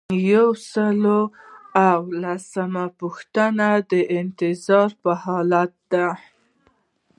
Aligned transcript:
یو 0.31 0.47
سل 0.71 1.03
او 1.91 1.99
لسمه 2.21 2.85
پوښتنه 2.99 3.67
د 3.91 3.93
انتظار 4.19 4.89
حالت 5.23 5.71
دی. 5.91 6.07